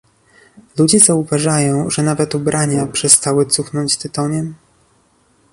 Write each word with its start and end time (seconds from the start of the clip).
Ludzie 0.77 0.99
zauważają, 0.99 1.89
że 1.89 2.03
nawet 2.03 2.35
ubrania 2.35 2.85
przestały 2.85 3.45
cuchnąć 3.45 3.97
tytoniem 3.97 4.55